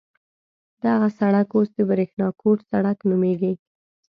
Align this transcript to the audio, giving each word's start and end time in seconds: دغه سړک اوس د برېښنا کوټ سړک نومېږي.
دغه 0.85 1.07
سړک 1.19 1.49
اوس 1.55 1.69
د 1.75 1.79
برېښنا 1.89 2.27
کوټ 2.41 2.59
سړک 2.71 2.97
نومېږي. 3.09 3.53